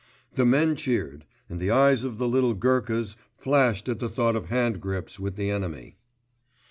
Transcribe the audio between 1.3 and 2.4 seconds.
and the eyes of the